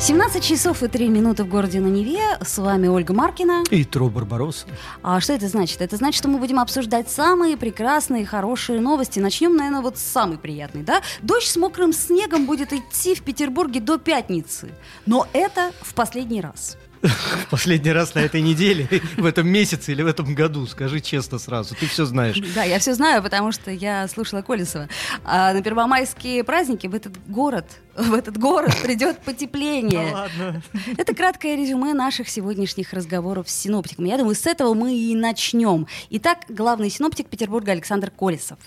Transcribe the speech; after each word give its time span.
17 0.00 0.42
часов 0.42 0.82
и 0.82 0.88
3 0.88 1.08
минуты 1.08 1.44
в 1.44 1.48
городе 1.48 1.78
на 1.78 1.88
Неве. 1.88 2.38
С 2.40 2.56
вами 2.56 2.88
Ольга 2.88 3.12
Маркина. 3.12 3.64
И 3.70 3.84
Тро 3.84 4.08
Барбарос. 4.08 4.64
А 5.02 5.20
что 5.20 5.34
это 5.34 5.46
значит? 5.46 5.82
Это 5.82 5.96
значит, 5.96 6.16
что 6.16 6.28
мы 6.28 6.38
будем 6.38 6.58
обсуждать 6.58 7.10
самые 7.10 7.58
прекрасные, 7.58 8.24
хорошие 8.24 8.80
новости. 8.80 9.20
Начнем, 9.20 9.54
наверное, 9.54 9.82
вот 9.82 9.98
с 9.98 10.02
самой 10.02 10.38
приятной, 10.38 10.84
да? 10.84 11.02
Дождь 11.20 11.48
с 11.48 11.56
мокрым 11.56 11.92
снегом 11.92 12.46
будет 12.46 12.72
идти 12.72 13.14
в 13.14 13.22
Петербурге 13.22 13.80
до 13.80 13.98
пятницы. 13.98 14.70
Но 15.04 15.26
это 15.34 15.70
в 15.82 15.92
последний 15.92 16.40
раз. 16.40 16.78
Последний 17.50 17.92
раз 17.92 18.14
на 18.14 18.20
этой 18.20 18.42
неделе, 18.42 18.88
в 19.16 19.24
этом 19.24 19.48
месяце 19.48 19.92
или 19.92 20.02
в 20.02 20.06
этом 20.06 20.34
году? 20.34 20.66
Скажи 20.66 21.00
честно 21.00 21.38
сразу, 21.38 21.74
ты 21.74 21.86
все 21.86 22.04
знаешь. 22.04 22.38
Да, 22.54 22.64
я 22.64 22.78
все 22.78 22.94
знаю, 22.94 23.22
потому 23.22 23.52
что 23.52 23.70
я 23.70 24.06
слушала 24.08 24.42
Колесова. 24.42 24.88
А 25.24 25.52
на 25.52 25.62
первомайские 25.62 26.44
праздники 26.44 26.86
в 26.86 26.94
этот 26.94 27.14
город, 27.26 27.64
в 27.96 28.12
этот 28.12 28.38
город 28.38 28.76
придет 28.82 29.18
потепление. 29.24 30.08
Ну 30.10 30.12
ладно. 30.12 30.62
Это 30.96 31.14
краткое 31.14 31.56
резюме 31.56 31.94
наших 31.94 32.28
сегодняшних 32.28 32.92
разговоров 32.92 33.48
с 33.48 33.54
синоптиком. 33.54 34.04
Я 34.04 34.18
думаю, 34.18 34.34
с 34.34 34.46
этого 34.46 34.74
мы 34.74 34.94
и 34.94 35.14
начнем. 35.14 35.86
Итак, 36.10 36.40
главный 36.48 36.90
синоптик 36.90 37.28
Петербурга 37.28 37.72
Александр 37.72 38.10
Колесов. 38.10 38.58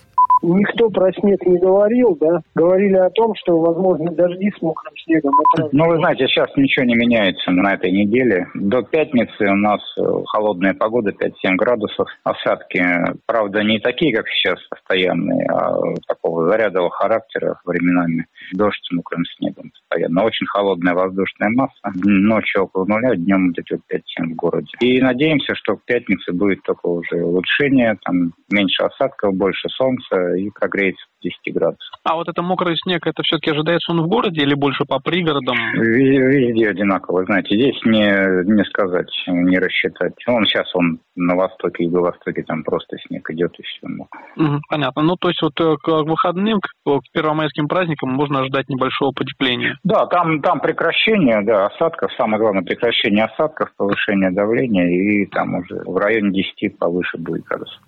Никто 0.44 0.90
про 0.90 1.12
снег 1.14 1.42
не 1.46 1.58
говорил, 1.58 2.18
да? 2.20 2.42
Говорили 2.54 2.98
о 2.98 3.10
том, 3.12 3.34
что 3.36 3.58
возможно 3.60 4.12
дожди 4.12 4.52
с 4.52 4.62
мокрым 4.62 4.94
снегом. 4.98 5.32
Ну, 5.72 5.88
вы 5.88 5.98
знаете, 5.98 6.28
сейчас 6.28 6.50
ничего 6.58 6.86
не 6.86 6.96
меняется 6.96 7.52
на 7.52 7.74
этой 7.74 7.92
неделе. 7.92 8.48
До 8.54 8.82
пятницы 8.84 9.50
у 9.50 9.56
нас 9.56 9.80
э, 9.98 10.02
холодная 10.28 10.73
погода, 10.73 11.12
5-7 11.12 11.56
градусов. 11.56 12.09
Осадки, 12.26 12.84
правда, 13.26 13.64
не 13.64 13.80
такие, 13.80 14.14
как 14.14 14.28
сейчас, 14.28 14.59
постоянные, 14.70 15.48
а 15.48 15.80
такого 16.08 16.50
зарядового 16.50 16.92
характера 16.92 17.62
временами. 17.64 18.26
Дождь 18.52 18.84
с 18.84 18.92
мокрым 18.92 19.23
снегом 19.38 19.72
постоянно. 19.94 20.23
Очень 20.23 20.47
холодная 20.47 20.94
воздушная 20.94 21.49
масса. 21.49 21.91
Ночью 22.03 22.63
около 22.63 22.86
нуля, 22.86 23.16
днем 23.16 23.52
где-то 23.52 23.75
5-7 23.75 24.33
в 24.33 24.36
городе. 24.36 24.69
И 24.80 25.02
надеемся, 25.02 25.55
что 25.55 25.75
к 25.77 25.86
пятнице 25.86 26.33
будет 26.33 26.61
только 26.63 26.88
уже 26.88 27.23
улучшение, 27.23 27.97
там 28.03 28.33
меньше 28.52 28.83
осадков, 28.83 29.36
больше 29.36 29.69
солнца 29.69 30.36
и 30.36 30.49
прогреется 30.49 31.05
до 31.21 31.30
10 31.30 31.53
градусов. 31.53 31.99
А 32.03 32.16
вот 32.16 32.27
это 32.27 32.41
мокрый 32.41 32.75
снег, 32.77 33.05
это 33.05 33.23
все-таки 33.23 33.52
ожидается 33.52 33.91
он 33.91 34.02
в 34.02 34.08
городе 34.08 34.41
или 34.41 34.53
больше 34.53 34.86
по 34.86 34.99
пригородам? 34.99 35.58
Везде, 35.73 36.69
одинаково, 36.69 37.25
знаете, 37.25 37.55
здесь 37.55 37.80
не, 37.86 38.45
не 38.52 38.64
сказать, 38.66 39.11
не 39.27 39.58
рассчитать. 39.58 40.14
Он 40.27 40.45
сейчас 40.45 40.73
он 40.75 40.99
на 41.16 41.36
востоке, 41.36 41.86
юго-востоке, 41.86 42.44
там 42.44 42.64
просто 42.64 42.97
снег 43.08 43.30
идет 43.31 43.53
и 43.59 43.64
все. 43.64 43.88
Мгм, 44.36 44.61
понятно. 44.69 45.03
Ну, 45.03 45.16
то 45.16 45.30
есть 45.30 45.41
вот 45.41 45.59
э, 45.59 45.75
к 45.81 46.03
выходным, 46.03 46.59
к 46.59 46.69
первомайским 47.14 47.67
праздникам 47.67 48.09
можно 48.09 48.39
ожидать 48.39 48.69
небольшого 48.69 49.11
потепления. 49.11 49.77
Да, 49.84 50.06
там, 50.06 50.42
там 50.42 50.62
прекращение, 50.62 51.42
да, 51.42 51.66
осадков, 51.66 52.12
самое 52.14 52.39
главное, 52.39 52.64
прекращение 52.64 53.26
осадков, 53.26 53.70
повышение 53.76 54.31
давления, 54.31 54.88
и 54.88 55.26
там 55.26 55.56
уже 55.56 55.81
в 55.86 55.98
районе 55.98 56.31
10 56.31 56.78
повыше 56.78 57.17
будет 57.17 57.44
градусов. 57.44 57.81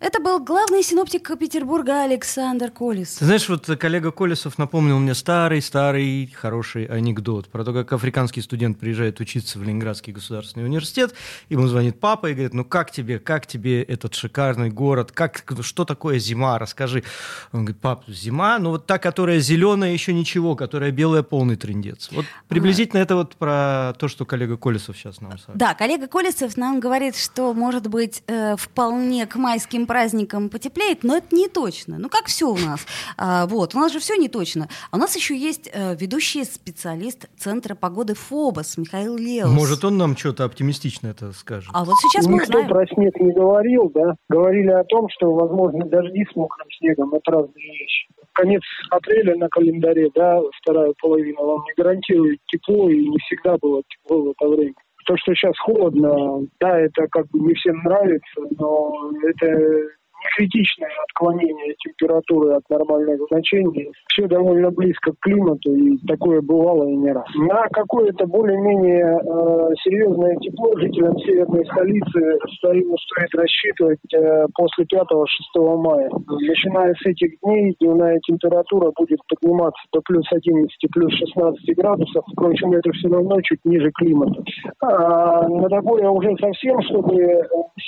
Это 0.00 0.20
был 0.20 0.40
главный 0.40 0.82
синоптик 0.82 1.38
Петербурга 1.38 2.02
Александр 2.02 2.70
Колес. 2.70 3.14
Ты 3.14 3.24
знаешь, 3.24 3.48
вот 3.48 3.66
коллега 3.78 4.10
Колесов 4.10 4.58
напомнил 4.58 4.98
мне 4.98 5.14
старый-старый 5.14 6.32
хороший 6.34 6.86
анекдот 6.86 7.48
про 7.48 7.64
то, 7.64 7.72
как 7.72 7.92
африканский 7.92 8.42
студент 8.42 8.78
приезжает 8.78 9.20
учиться 9.20 9.58
в 9.58 9.62
Ленинградский 9.62 10.12
государственный 10.12 10.66
университет, 10.66 11.14
ему 11.48 11.66
звонит 11.66 12.00
папа 12.00 12.26
и 12.26 12.34
говорит, 12.34 12.54
ну 12.54 12.64
как 12.64 12.90
тебе, 12.90 13.18
как 13.18 13.46
тебе 13.46 13.82
этот 13.82 14.14
шикарный 14.14 14.70
город, 14.70 15.12
как, 15.12 15.44
что 15.60 15.84
такое 15.84 16.18
зима, 16.18 16.58
расскажи. 16.58 17.04
Он 17.52 17.64
говорит, 17.64 17.80
пап, 17.80 18.04
зима, 18.08 18.58
ну 18.58 18.70
вот 18.70 18.86
та, 18.86 18.98
которая 18.98 19.38
зеленая, 19.38 19.92
еще 19.92 20.12
ничего, 20.12 20.56
которая 20.56 20.90
белая, 20.90 21.22
полный 21.22 21.56
трендец. 21.56 22.10
Вот 22.10 22.26
приблизительно 22.48 23.00
это 23.00 23.14
вот 23.14 23.36
про 23.36 23.94
то, 23.98 24.08
что 24.08 24.24
коллега 24.24 24.56
Колесов 24.56 24.96
сейчас 24.96 25.20
нам 25.20 25.32
сообщил. 25.32 25.54
Да, 25.54 25.74
коллега 25.74 26.08
Колесов 26.08 26.56
нам 26.56 26.80
говорит, 26.80 27.16
что, 27.16 27.54
может 27.54 27.86
быть, 27.86 28.22
э, 28.26 28.56
вполне 28.56 29.26
к 29.26 29.36
майским 29.36 29.83
праздникам 29.86 30.48
потеплеет, 30.48 31.04
но 31.04 31.16
это 31.16 31.34
не 31.34 31.48
точно. 31.48 31.98
Ну, 31.98 32.08
как 32.08 32.26
все 32.26 32.48
у 32.48 32.56
нас. 32.56 32.86
А, 33.16 33.46
вот, 33.46 33.74
у 33.74 33.78
нас 33.78 33.92
же 33.92 33.98
все 34.00 34.16
не 34.16 34.28
точно. 34.28 34.68
А 34.90 34.96
у 34.96 34.98
нас 34.98 35.14
еще 35.16 35.36
есть 35.36 35.70
э, 35.72 35.94
ведущий 35.96 36.44
специалист 36.44 37.28
Центра 37.38 37.74
погоды 37.74 38.14
ФОБОС 38.14 38.78
Михаил 38.78 39.16
Леус. 39.16 39.50
Может, 39.50 39.84
он 39.84 39.96
нам 39.98 40.16
что-то 40.16 40.44
оптимистично 40.44 41.08
это 41.08 41.32
скажет? 41.32 41.70
А 41.72 41.84
вот 41.84 41.94
сейчас 41.98 42.26
мы 42.26 42.34
Никто 42.34 42.58
узнаем. 42.58 42.68
про 42.68 42.86
снег 42.86 43.20
не 43.20 43.32
говорил, 43.32 43.90
да? 43.94 44.14
Говорили 44.28 44.70
о 44.70 44.84
том, 44.84 45.08
что 45.10 45.32
возможно 45.32 45.84
дожди 45.86 46.24
с 46.30 46.36
мокрым 46.36 46.68
снегом. 46.78 47.14
Это 47.14 47.30
разные 47.30 47.66
вещи. 47.78 48.06
Конец 48.32 48.62
апреля 48.90 49.36
на 49.36 49.48
календаре, 49.48 50.10
да, 50.14 50.40
вторая 50.60 50.92
половина 51.00 51.40
вам 51.40 51.62
не 51.64 51.72
гарантирует 51.76 52.40
тепло, 52.46 52.90
и 52.90 53.08
не 53.08 53.18
всегда 53.18 53.56
было 53.60 53.82
тепло 53.88 54.22
в 54.22 54.30
это 54.30 54.48
время. 54.48 54.74
То, 55.04 55.16
что 55.18 55.34
сейчас 55.34 55.58
холодно, 55.58 56.46
да, 56.60 56.80
это 56.80 57.06
как 57.08 57.26
бы 57.28 57.40
не 57.40 57.54
всем 57.54 57.76
нравится, 57.84 58.40
но 58.58 59.10
это 59.22 59.88
критичное 60.36 60.90
отклонение 61.08 61.74
температуры 61.78 62.54
от 62.54 62.68
нормальных 62.70 63.20
значений. 63.30 63.90
Все 64.08 64.26
довольно 64.26 64.70
близко 64.70 65.12
к 65.12 65.20
климату, 65.20 65.74
и 65.74 65.96
такое 66.06 66.40
бывало 66.40 66.88
и 66.88 66.96
не 66.96 67.12
раз. 67.12 67.26
На 67.34 67.68
какое-то 67.68 68.26
более-менее 68.26 69.18
э, 69.18 69.74
серьезное 69.84 70.36
тепло 70.36 70.72
жителям 70.78 71.18
северной 71.18 71.64
столицы 71.66 72.38
стоит, 72.56 72.86
стоит 72.86 73.34
рассчитывать 73.34 74.14
э, 74.14 74.46
после 74.54 74.84
5-6 74.84 75.76
мая. 75.76 76.10
Начиная 76.26 76.94
с 76.94 77.06
этих 77.06 77.38
дней 77.42 77.76
дневная 77.80 78.18
температура 78.20 78.92
будет 78.96 79.20
подниматься 79.28 79.82
до 79.92 80.00
плюс 80.02 80.26
11, 80.32 80.70
плюс 80.92 81.12
16 81.12 81.76
градусов. 81.76 82.24
Впрочем, 82.32 82.72
это 82.72 82.90
все 82.92 83.08
равно 83.08 83.40
чуть 83.42 83.64
ниже 83.64 83.90
климата. 83.92 84.42
А 84.80 85.48
на 85.48 85.68
такое 85.68 86.08
уже 86.08 86.36
совсем, 86.38 86.80
чтобы 86.82 87.14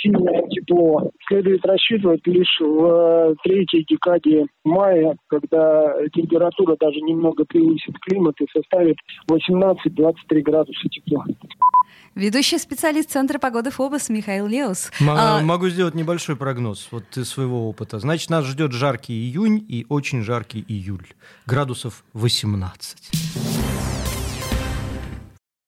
сильное 0.02 0.42
тепло, 0.50 1.10
следует 1.28 1.64
рассчитывать 1.64 2.26
лишь 2.26 2.58
в 2.60 2.84
э, 2.84 3.34
третьей 3.44 3.84
декаде 3.88 4.46
мая, 4.64 5.16
когда 5.28 5.94
температура 6.14 6.76
даже 6.78 7.00
немного 7.00 7.44
превысит 7.44 7.94
климат 8.00 8.34
и 8.40 8.46
составит 8.52 8.96
18-23 9.30 10.14
градуса 10.42 10.88
тепла. 10.88 11.24
Ведущий 12.14 12.58
специалист 12.58 13.10
Центра 13.10 13.38
погоды 13.38 13.70
ФОБОС 13.70 14.08
Михаил 14.08 14.46
Леус. 14.46 14.90
М- 15.00 15.10
А, 15.10 15.40
Могу 15.42 15.68
сделать 15.68 15.94
небольшой 15.94 16.36
прогноз 16.36 16.88
вот 16.90 17.04
из 17.16 17.28
своего 17.28 17.68
опыта. 17.68 17.98
Значит, 17.98 18.30
нас 18.30 18.44
ждет 18.46 18.72
жаркий 18.72 19.12
июнь 19.14 19.64
и 19.68 19.84
очень 19.88 20.22
жаркий 20.22 20.64
июль. 20.66 21.06
Градусов 21.46 22.04
18. 22.14 23.55